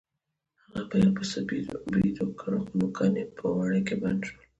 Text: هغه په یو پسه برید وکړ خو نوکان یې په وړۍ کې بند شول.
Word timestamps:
هغه 0.63 0.81
په 0.89 0.95
یو 1.03 1.11
پسه 1.17 1.39
برید 1.93 2.15
وکړ 2.19 2.51
خو 2.63 2.71
نوکان 2.79 3.13
یې 3.19 3.25
په 3.37 3.45
وړۍ 3.57 3.81
کې 3.87 3.95
بند 4.01 4.21
شول. 4.27 4.41